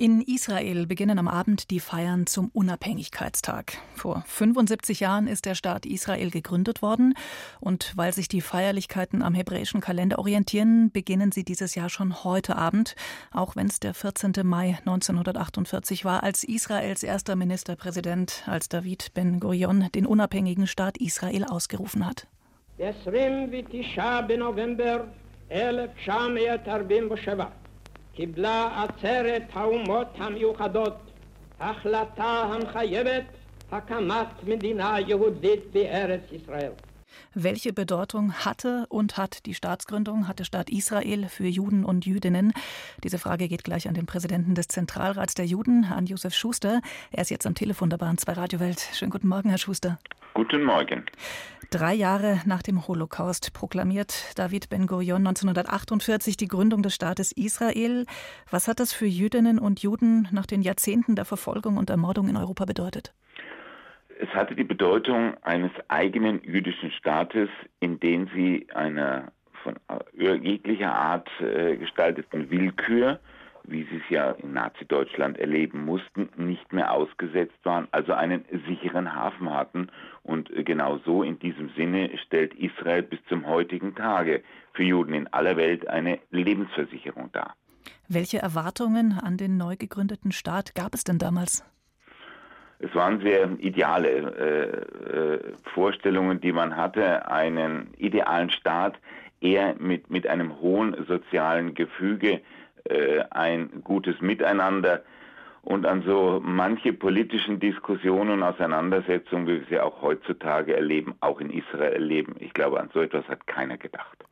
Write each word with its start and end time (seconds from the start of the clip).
In 0.00 0.22
Israel 0.22 0.86
beginnen 0.86 1.18
am 1.18 1.28
Abend 1.28 1.70
die 1.70 1.78
Feiern 1.78 2.26
zum 2.26 2.48
Unabhängigkeitstag. 2.54 3.74
Vor 3.94 4.24
75 4.26 4.98
Jahren 4.98 5.26
ist 5.26 5.44
der 5.44 5.54
Staat 5.54 5.84
Israel 5.84 6.30
gegründet 6.30 6.80
worden 6.80 7.12
und 7.60 7.92
weil 7.96 8.14
sich 8.14 8.26
die 8.26 8.40
Feierlichkeiten 8.40 9.20
am 9.20 9.34
hebräischen 9.34 9.82
Kalender 9.82 10.18
orientieren, 10.18 10.90
beginnen 10.90 11.32
sie 11.32 11.44
dieses 11.44 11.74
Jahr 11.74 11.90
schon 11.90 12.24
heute 12.24 12.56
Abend, 12.56 12.96
auch 13.30 13.56
wenn 13.56 13.66
es 13.66 13.78
der 13.78 13.92
14. 13.92 14.32
Mai 14.42 14.78
1948 14.86 16.06
war, 16.06 16.22
als 16.22 16.44
Israels 16.44 17.02
erster 17.02 17.36
Ministerpräsident, 17.36 18.44
als 18.46 18.70
David 18.70 19.12
Ben 19.12 19.38
Gurion 19.38 19.88
den 19.94 20.06
unabhängigen 20.06 20.66
Staat 20.66 20.96
Israel 20.96 21.44
ausgerufen 21.44 22.06
hat. 22.06 22.26
November 24.38 25.04
1947 25.50 27.60
קיבלה 28.14 28.84
עצרת 28.84 29.42
האומות 29.52 30.06
המיוחדות 30.18 30.96
החלטה 31.60 32.24
המחייבת 32.52 33.24
הקמת 33.72 34.26
מדינה 34.46 34.96
יהודית 35.06 35.60
בארץ 35.72 36.20
ישראל. 36.32 36.72
Welche 37.34 37.72
Bedeutung 37.72 38.32
hatte 38.32 38.86
und 38.88 39.16
hat 39.16 39.46
die 39.46 39.54
Staatsgründung, 39.54 40.28
hat 40.28 40.38
der 40.38 40.44
Staat 40.44 40.70
Israel 40.70 41.28
für 41.28 41.46
Juden 41.46 41.84
und 41.84 42.06
Jüdinnen? 42.06 42.52
Diese 43.02 43.18
Frage 43.18 43.48
geht 43.48 43.64
gleich 43.64 43.88
an 43.88 43.94
den 43.94 44.06
Präsidenten 44.06 44.54
des 44.54 44.68
Zentralrats 44.68 45.34
der 45.34 45.46
Juden, 45.46 45.84
an 45.84 46.06
Josef 46.06 46.34
Schuster. 46.34 46.80
Er 47.10 47.22
ist 47.22 47.30
jetzt 47.30 47.46
am 47.46 47.54
Telefon 47.54 47.90
der 47.90 47.98
Bahn 47.98 48.18
2 48.18 48.32
Radiowelt. 48.32 48.80
Schönen 48.92 49.10
guten 49.10 49.28
Morgen, 49.28 49.48
Herr 49.48 49.58
Schuster. 49.58 49.98
Guten 50.34 50.64
Morgen. 50.64 51.04
Drei 51.70 51.94
Jahre 51.94 52.40
nach 52.46 52.62
dem 52.62 52.88
Holocaust 52.88 53.52
proklamiert 53.52 54.32
David 54.36 54.68
Ben-Gurion 54.68 55.26
1948 55.26 56.36
die 56.36 56.48
Gründung 56.48 56.82
des 56.82 56.94
Staates 56.94 57.32
Israel. 57.32 58.06
Was 58.50 58.66
hat 58.66 58.80
das 58.80 58.92
für 58.92 59.06
Jüdinnen 59.06 59.58
und 59.58 59.80
Juden 59.80 60.28
nach 60.32 60.46
den 60.46 60.62
Jahrzehnten 60.62 61.14
der 61.14 61.24
Verfolgung 61.24 61.76
und 61.76 61.90
Ermordung 61.90 62.28
in 62.28 62.36
Europa 62.36 62.64
bedeutet? 62.64 63.12
Es 64.22 64.28
hatte 64.34 64.54
die 64.54 64.64
Bedeutung 64.64 65.34
eines 65.42 65.70
eigenen 65.88 66.42
jüdischen 66.44 66.90
Staates, 66.90 67.48
in 67.80 67.98
dem 68.00 68.28
sie 68.34 68.66
einer 68.74 69.32
von 69.62 69.76
jeglicher 70.12 70.94
Art 70.94 71.28
äh, 71.40 71.76
gestalteten 71.76 72.50
Willkür, 72.50 73.18
wie 73.64 73.84
sie 73.84 73.96
es 73.96 74.10
ja 74.10 74.32
in 74.32 74.52
Nazi-Deutschland 74.52 75.38
erleben 75.38 75.86
mussten, 75.86 76.28
nicht 76.36 76.70
mehr 76.70 76.92
ausgesetzt 76.92 77.58
waren, 77.62 77.88
also 77.92 78.12
einen 78.12 78.44
sicheren 78.66 79.14
Hafen 79.14 79.48
hatten. 79.50 79.88
Und 80.22 80.50
äh, 80.50 80.64
genau 80.64 80.98
so 81.06 81.22
in 81.22 81.38
diesem 81.38 81.70
Sinne 81.70 82.10
stellt 82.18 82.52
Israel 82.54 83.02
bis 83.02 83.20
zum 83.28 83.46
heutigen 83.46 83.94
Tage 83.94 84.42
für 84.74 84.84
Juden 84.84 85.14
in 85.14 85.28
aller 85.28 85.56
Welt 85.56 85.88
eine 85.88 86.18
Lebensversicherung 86.30 87.32
dar. 87.32 87.54
Welche 88.06 88.38
Erwartungen 88.38 89.12
an 89.12 89.38
den 89.38 89.56
neu 89.56 89.76
gegründeten 89.76 90.32
Staat 90.32 90.74
gab 90.74 90.94
es 90.94 91.04
denn 91.04 91.18
damals? 91.18 91.64
Es 92.82 92.94
waren 92.94 93.20
sehr 93.20 93.50
ideale 93.58 94.08
äh, 94.08 95.14
äh, 95.16 95.40
Vorstellungen, 95.74 96.40
die 96.40 96.52
man 96.52 96.76
hatte, 96.76 97.30
einen 97.30 97.92
idealen 97.98 98.50
Staat 98.50 98.98
eher 99.40 99.74
mit, 99.78 100.10
mit 100.10 100.26
einem 100.26 100.60
hohen 100.60 100.96
sozialen 101.06 101.74
Gefüge, 101.74 102.40
äh, 102.84 103.20
ein 103.30 103.82
gutes 103.84 104.20
Miteinander 104.22 105.02
und 105.62 105.84
an 105.84 106.02
so 106.06 106.40
manche 106.42 106.94
politischen 106.94 107.60
Diskussionen 107.60 108.30
und 108.30 108.42
Auseinandersetzungen, 108.42 109.46
wie 109.46 109.60
wir 109.60 109.66
sie 109.68 109.80
auch 109.80 110.00
heutzutage 110.00 110.74
erleben, 110.74 111.14
auch 111.20 111.40
in 111.40 111.50
Israel 111.50 111.92
erleben. 111.92 112.36
Ich 112.38 112.54
glaube, 112.54 112.80
an 112.80 112.88
so 112.94 113.02
etwas 113.02 113.28
hat 113.28 113.46
keiner 113.46 113.76
gedacht. 113.76 114.24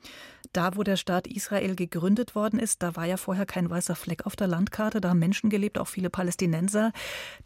Da, 0.53 0.77
wo 0.77 0.83
der 0.83 0.97
Staat 0.97 1.27
Israel 1.27 1.75
gegründet 1.75 2.35
worden 2.35 2.59
ist, 2.59 2.83
da 2.83 2.97
war 2.97 3.05
ja 3.05 3.17
vorher 3.17 3.47
kein 3.47 3.69
weißer 3.69 3.95
Fleck 3.95 4.27
auf 4.27 4.37
der 4.37 4.47
Landkarte. 4.47 5.01
Da 5.01 5.11
haben 5.11 5.19
Menschen 5.19 5.51
gelebt, 5.51 5.79
auch 5.79 5.87
viele 5.87 6.11
Palästinenser. 6.11 6.93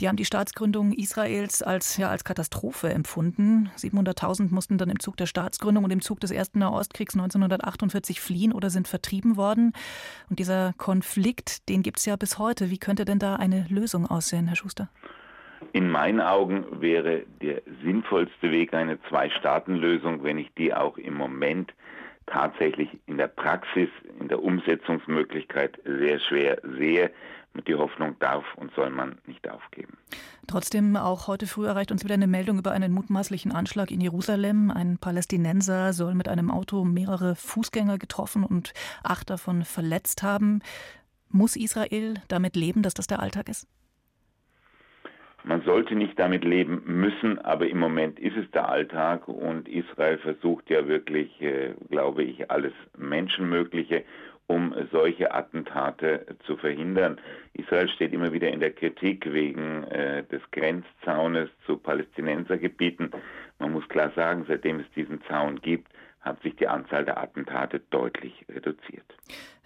Die 0.00 0.09
haben 0.09 0.16
die 0.16 0.25
Staatsgründung 0.25 0.93
Israels 0.93 1.62
als, 1.62 1.97
ja, 1.97 2.09
als 2.09 2.25
Katastrophe 2.25 2.91
empfunden. 2.91 3.71
700.000 3.77 4.53
mussten 4.53 4.78
dann 4.78 4.91
im 4.91 5.00
Zug 5.00 5.16
der 5.16 5.27
Staatsgründung 5.27 5.84
und 5.84 5.91
im 5.91 6.00
Zug 6.00 6.21
des 6.21 6.31
ersten 6.31 6.60
Nahostkriegs 6.60 7.15
1948 7.15 8.21
fliehen 8.21 8.53
oder 8.53 8.71
sind 8.71 8.88
vertrieben 8.88 9.37
worden. 9.37 9.72
Und 10.31 10.38
dieser 10.38 10.75
Konflikt, 10.77 11.69
den 11.69 11.82
gibt 11.82 11.98
es 11.98 12.06
ja 12.06 12.16
bis 12.16 12.38
heute. 12.38 12.71
Wie 12.71 12.78
könnte 12.78 13.04
denn 13.04 13.19
da 13.19 13.37
eine 13.37 13.66
Lösung 13.69 14.06
aussehen, 14.06 14.47
Herr 14.47 14.56
Schuster? 14.56 14.88
In 15.72 15.91
meinen 15.91 16.21
Augen 16.21 16.65
wäre 16.81 17.22
der 17.41 17.62
sinnvollste 17.82 18.50
Weg 18.50 18.75
eine 18.75 19.00
Zwei-Staaten-Lösung, 19.09 20.25
wenn 20.25 20.38
ich 20.38 20.53
die 20.54 20.75
auch 20.75 20.98
im 20.98 21.15
Moment 21.15 21.72
tatsächlich 22.27 22.88
in 23.06 23.19
der 23.19 23.28
Praxis, 23.28 23.88
in 24.21 24.28
der 24.28 24.43
Umsetzungsmöglichkeit 24.43 25.78
sehr 25.84 26.19
schwer 26.21 26.60
sehe. 26.78 27.10
Und 27.55 27.69
die 27.69 27.75
Hoffnung 27.75 28.19
darf 28.19 28.47
und 28.56 28.72
soll 28.75 28.88
man 28.88 29.19
nicht 29.27 29.47
aufgeben. 29.50 29.99
Trotzdem, 30.47 30.97
auch 30.97 31.28
heute 31.28 31.47
früh 31.47 31.66
erreicht 31.66 31.93
uns 31.93 32.03
wieder 32.03 32.15
eine 32.15 32.27
Meldung 32.27 32.59
über 32.59 32.72
einen 32.72 32.93
mutmaßlichen 32.93 33.53
Anschlag 33.53 33.91
in 33.91 34.00
Jerusalem. 34.00 34.71
Ein 34.71 34.97
Palästinenser 34.97 35.93
soll 35.93 36.15
mit 36.15 36.28
einem 36.28 36.50
Auto 36.50 36.84
mehrere 36.84 37.34
Fußgänger 37.37 37.99
getroffen 37.99 38.44
und 38.44 38.72
acht 39.03 39.28
davon 39.28 39.66
verletzt 39.66 40.22
haben. 40.22 40.60
Muss 41.28 41.54
Israel 41.54 42.15
damit 42.28 42.56
leben, 42.56 42.83
dass 42.83 42.94
das 42.94 43.06
der 43.06 43.21
Alltag 43.21 43.50
ist? 43.50 43.66
Man 45.44 45.62
sollte 45.62 45.97
nicht 45.97 46.19
damit 46.19 46.44
leben 46.44 46.82
müssen, 46.86 47.38
aber 47.41 47.66
im 47.66 47.78
Moment 47.78 48.20
ist 48.20 48.36
es 48.36 48.48
der 48.53 48.69
Alltag 48.69 49.26
und 49.26 49.69
Israel 49.69 50.19
versucht 50.19 50.70
ja 50.70 50.86
wirklich, 50.86 51.41
äh, 51.42 51.75
glaube 51.91 52.22
ich, 52.22 52.48
alles 52.50 52.72
Menschenmögliche, 52.97 54.04
um 54.47 54.75
solche 54.92 55.34
Attentate 55.34 56.26
zu 56.47 56.56
verhindern. 56.56 57.19
Israel 57.54 57.88
steht 57.88 58.12
immer 58.12 58.32
wieder 58.32 58.50
in 58.50 58.60
der 58.60 58.72
Kritik 58.72 59.32
wegen 59.32 59.84
äh, 59.84 60.22
des 60.25 60.42
Grenzzaunes 60.53 61.48
zu 61.66 61.76
Palästinensergebieten. 61.76 63.10
Man 63.59 63.72
muss 63.72 63.88
klar 63.88 64.12
sagen, 64.14 64.44
seitdem 64.47 64.78
es 64.80 64.91
diesen 64.94 65.22
Zaun 65.24 65.60
gibt, 65.60 65.88
hat 66.22 66.41
sich 66.43 66.56
die 66.56 66.69
Anzahl 66.69 67.05
der 67.05 67.19
Attentate 67.19 67.81
deutlich 67.91 68.47
reduziert. 68.49 69.05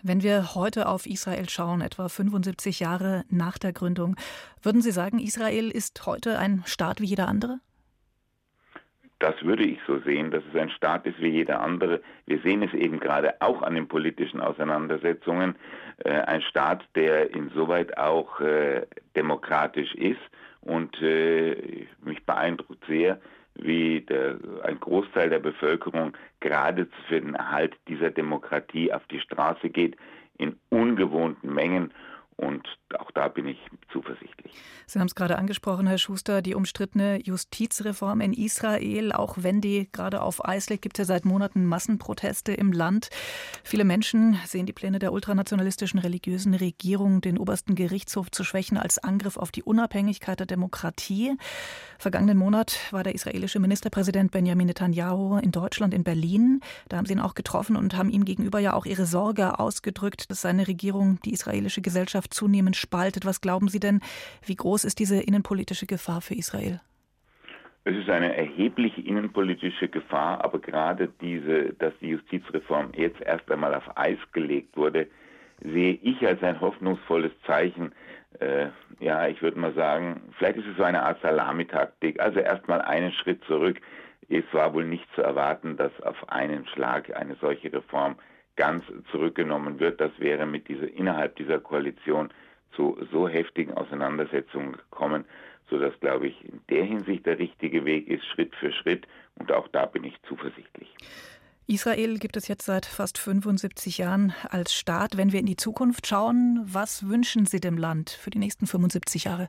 Wenn 0.02 0.22
wir 0.22 0.54
heute 0.54 0.88
auf 0.88 1.06
Israel 1.06 1.48
schauen, 1.48 1.80
etwa 1.80 2.08
75 2.08 2.80
Jahre 2.80 3.24
nach 3.30 3.58
der 3.58 3.72
Gründung, 3.72 4.16
würden 4.62 4.82
Sie 4.82 4.90
sagen, 4.90 5.18
Israel 5.18 5.70
ist 5.70 6.06
heute 6.06 6.38
ein 6.38 6.62
Staat 6.66 7.00
wie 7.00 7.06
jeder 7.06 7.28
andere? 7.28 7.60
Das 9.18 9.34
würde 9.42 9.64
ich 9.64 9.78
so 9.86 9.98
sehen, 10.00 10.30
dass 10.30 10.42
es 10.52 10.60
ein 10.60 10.68
Staat 10.70 11.06
ist 11.06 11.18
wie 11.20 11.30
jeder 11.30 11.60
andere. 11.60 12.02
Wir 12.26 12.38
sehen 12.40 12.62
es 12.62 12.74
eben 12.74 13.00
gerade 13.00 13.40
auch 13.40 13.62
an 13.62 13.74
den 13.74 13.88
politischen 13.88 14.40
Auseinandersetzungen. 14.40 15.56
Äh, 16.04 16.10
ein 16.10 16.42
Staat, 16.42 16.84
der 16.94 17.34
insoweit 17.34 17.96
auch 17.96 18.40
äh, 18.40 18.86
demokratisch 19.14 19.94
ist 19.94 20.20
und 20.60 21.00
äh, 21.00 21.86
mich 22.04 22.24
beeindruckt 22.26 22.84
sehr, 22.86 23.18
wie 23.58 24.00
der, 24.02 24.36
ein 24.62 24.80
Großteil 24.80 25.30
der 25.30 25.38
Bevölkerung 25.38 26.16
gerade 26.40 26.86
für 27.08 27.20
den 27.20 27.34
Erhalt 27.34 27.74
dieser 27.88 28.10
Demokratie 28.10 28.92
auf 28.92 29.06
die 29.06 29.20
Straße 29.20 29.70
geht, 29.70 29.96
in 30.38 30.56
ungewohnten 30.68 31.52
Mengen 31.52 31.92
und 32.36 32.66
auch 32.98 33.10
da 33.12 33.28
bin 33.28 33.48
ich 33.48 33.58
zuversichtlich. 33.90 34.52
Sie 34.86 34.98
haben 34.98 35.06
es 35.06 35.14
gerade 35.14 35.38
angesprochen, 35.38 35.86
Herr 35.86 35.96
Schuster, 35.96 36.42
die 36.42 36.54
umstrittene 36.54 37.18
Justizreform 37.22 38.20
in 38.20 38.34
Israel. 38.34 39.12
Auch 39.12 39.38
wenn 39.40 39.62
die 39.62 39.88
gerade 39.90 40.20
auf 40.20 40.44
Eis 40.44 40.68
liegt, 40.68 40.82
gibt 40.82 40.98
es 40.98 41.08
ja 41.08 41.14
seit 41.14 41.24
Monaten 41.24 41.64
Massenproteste 41.64 42.52
im 42.52 42.72
Land. 42.72 43.08
Viele 43.64 43.84
Menschen 43.84 44.38
sehen 44.44 44.66
die 44.66 44.74
Pläne 44.74 44.98
der 44.98 45.14
ultranationalistischen 45.14 45.98
religiösen 45.98 46.54
Regierung, 46.54 47.22
den 47.22 47.38
obersten 47.38 47.74
Gerichtshof 47.74 48.30
zu 48.30 48.44
schwächen, 48.44 48.76
als 48.76 48.98
Angriff 48.98 49.38
auf 49.38 49.50
die 49.50 49.62
Unabhängigkeit 49.62 50.38
der 50.38 50.46
Demokratie. 50.46 51.36
Vergangenen 51.98 52.36
Monat 52.36 52.78
war 52.90 53.02
der 53.02 53.14
israelische 53.14 53.60
Ministerpräsident 53.60 54.30
Benjamin 54.30 54.66
Netanyahu 54.66 55.38
in 55.38 55.52
Deutschland, 55.52 55.94
in 55.94 56.04
Berlin. 56.04 56.60
Da 56.90 56.98
haben 56.98 57.06
Sie 57.06 57.14
ihn 57.14 57.20
auch 57.20 57.34
getroffen 57.34 57.76
und 57.76 57.96
haben 57.96 58.10
ihm 58.10 58.26
gegenüber 58.26 58.58
ja 58.58 58.74
auch 58.74 58.84
ihre 58.84 59.06
Sorge 59.06 59.58
ausgedrückt, 59.58 60.30
dass 60.30 60.42
seine 60.42 60.68
Regierung 60.68 61.18
die 61.24 61.32
israelische 61.32 61.80
Gesellschaft 61.80 62.25
Gesellschaft 62.26 62.34
zunehmend 62.34 62.76
spaltet. 62.76 63.24
Was 63.24 63.40
glauben 63.40 63.68
Sie 63.68 63.80
denn, 63.80 64.00
wie 64.44 64.56
groß 64.56 64.84
ist 64.84 64.98
diese 64.98 65.20
innenpolitische 65.20 65.86
Gefahr 65.86 66.20
für 66.20 66.34
Israel? 66.34 66.80
Es 67.84 67.94
ist 67.94 68.10
eine 68.10 68.36
erhebliche 68.36 69.00
innenpolitische 69.00 69.88
Gefahr, 69.88 70.44
aber 70.44 70.58
gerade 70.58 71.08
diese, 71.20 71.72
dass 71.78 71.92
die 72.00 72.08
Justizreform 72.08 72.90
jetzt 72.96 73.20
erst 73.20 73.50
einmal 73.50 73.74
auf 73.74 73.96
Eis 73.96 74.18
gelegt 74.32 74.76
wurde, 74.76 75.06
sehe 75.62 75.98
ich 76.02 76.26
als 76.26 76.42
ein 76.42 76.60
hoffnungsvolles 76.60 77.32
Zeichen. 77.46 77.92
Äh, 78.40 78.68
ja, 78.98 79.28
ich 79.28 79.40
würde 79.40 79.58
mal 79.58 79.72
sagen, 79.74 80.20
vielleicht 80.36 80.58
ist 80.58 80.66
es 80.66 80.76
so 80.76 80.82
eine 80.82 81.02
Art 81.02 81.22
Salamitaktik. 81.22 82.18
Also 82.20 82.40
erstmal 82.40 82.82
einen 82.82 83.12
Schritt 83.12 83.42
zurück. 83.44 83.80
Es 84.28 84.44
war 84.52 84.74
wohl 84.74 84.84
nicht 84.84 85.06
zu 85.14 85.22
erwarten, 85.22 85.76
dass 85.76 85.92
auf 86.02 86.28
einen 86.28 86.66
Schlag 86.66 87.14
eine 87.14 87.36
solche 87.40 87.72
Reform 87.72 88.16
ganz 88.56 88.84
zurückgenommen 89.10 89.78
wird. 89.80 90.00
Das 90.00 90.12
wäre 90.18 90.46
mit 90.46 90.68
dieser 90.68 90.88
innerhalb 90.92 91.36
dieser 91.36 91.58
Koalition 91.58 92.30
zu 92.74 92.98
so 93.12 93.28
heftigen 93.28 93.74
Auseinandersetzungen 93.74 94.72
gekommen, 94.72 95.24
sodass, 95.70 95.98
glaube 96.00 96.28
ich, 96.28 96.44
in 96.44 96.60
der 96.68 96.84
Hinsicht 96.84 97.26
der 97.26 97.38
richtige 97.38 97.84
Weg 97.84 98.08
ist, 98.08 98.24
Schritt 98.26 98.54
für 98.56 98.72
Schritt. 98.72 99.06
Und 99.38 99.52
auch 99.52 99.68
da 99.68 99.86
bin 99.86 100.04
ich 100.04 100.14
zuversichtlich. 100.28 100.94
Israel 101.68 102.18
gibt 102.18 102.36
es 102.36 102.46
jetzt 102.46 102.64
seit 102.64 102.86
fast 102.86 103.18
75 103.18 103.98
Jahren 103.98 104.32
als 104.50 104.72
Staat. 104.72 105.16
Wenn 105.16 105.32
wir 105.32 105.40
in 105.40 105.46
die 105.46 105.56
Zukunft 105.56 106.06
schauen, 106.06 106.60
was 106.64 107.08
wünschen 107.08 107.44
Sie 107.44 107.58
dem 107.58 107.76
Land 107.76 108.10
für 108.10 108.30
die 108.30 108.38
nächsten 108.38 108.66
75 108.66 109.24
Jahre? 109.24 109.48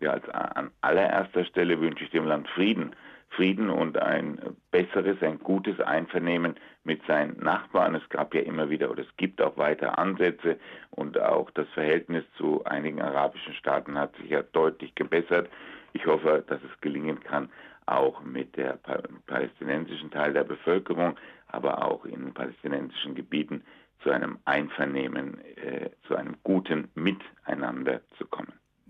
Ja, 0.00 0.12
als 0.12 0.28
an 0.30 0.70
allererster 0.80 1.44
Stelle 1.44 1.78
wünsche 1.78 2.04
ich 2.04 2.10
dem 2.10 2.24
Land 2.24 2.48
Frieden. 2.48 2.96
Frieden 3.34 3.70
und 3.70 3.96
ein 3.98 4.38
besseres, 4.70 5.22
ein 5.22 5.38
gutes 5.38 5.80
Einvernehmen 5.80 6.56
mit 6.84 7.00
seinen 7.06 7.38
Nachbarn. 7.38 7.94
Es 7.94 8.06
gab 8.10 8.34
ja 8.34 8.42
immer 8.42 8.68
wieder 8.68 8.90
oder 8.90 9.02
es 9.02 9.16
gibt 9.16 9.40
auch 9.40 9.56
weiter 9.56 9.98
Ansätze 9.98 10.58
und 10.90 11.18
auch 11.18 11.50
das 11.52 11.68
Verhältnis 11.70 12.24
zu 12.36 12.64
einigen 12.64 13.00
arabischen 13.00 13.54
Staaten 13.54 13.98
hat 13.98 14.14
sich 14.16 14.30
ja 14.30 14.42
deutlich 14.42 14.94
gebessert. 14.94 15.48
Ich 15.94 16.06
hoffe, 16.06 16.44
dass 16.46 16.60
es 16.62 16.80
gelingen 16.80 17.20
kann, 17.20 17.48
auch 17.86 18.22
mit 18.22 18.56
der 18.56 18.78
palästinensischen 19.26 20.10
Teil 20.10 20.32
der 20.32 20.44
Bevölkerung, 20.44 21.16
aber 21.48 21.84
auch 21.86 22.04
in 22.04 22.32
palästinensischen 22.34 23.14
Gebieten 23.14 23.62
zu 24.02 24.10
einem 24.10 24.38
Einvernehmen, 24.44 25.38
äh, 25.56 25.90
zu 26.06 26.16
einem 26.16 26.36
guten 26.42 26.88
Miteinander. 26.94 27.71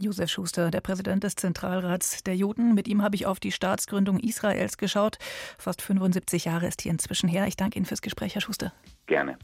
Josef 0.02 0.30
Schuster, 0.30 0.70
der 0.70 0.80
Präsident 0.80 1.24
des 1.24 1.36
Zentralrats 1.36 2.22
der 2.24 2.36
Juden. 2.36 2.74
Mit 2.74 2.88
ihm 2.88 3.02
habe 3.02 3.16
ich 3.16 3.26
auf 3.26 3.40
die 3.40 3.52
Staatsgründung 3.52 4.18
Israels 4.20 4.76
geschaut. 4.76 5.18
Fast 5.58 5.82
75 5.82 6.44
Jahre 6.44 6.66
ist 6.66 6.82
hier 6.82 6.92
inzwischen 6.92 7.28
her. 7.28 7.46
Ich 7.46 7.56
danke 7.56 7.78
Ihnen 7.78 7.86
fürs 7.86 8.02
Gespräch, 8.02 8.34
Herr 8.34 8.42
Schuster. 8.42 8.72
Gerne. 9.06 9.38